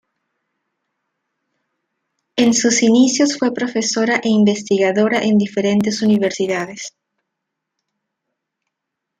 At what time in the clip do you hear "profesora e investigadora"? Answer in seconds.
3.53-5.21